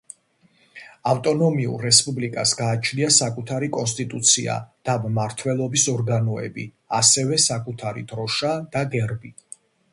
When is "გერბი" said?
8.97-9.37